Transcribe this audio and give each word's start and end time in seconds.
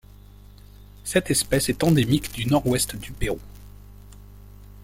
Cette 1.03 1.29
espèce 1.29 1.69
est 1.69 1.83
endémique 1.83 2.33
du 2.33 2.47
Nord-Ouest 2.47 2.95
du 2.95 3.11
Pérou. 3.11 3.39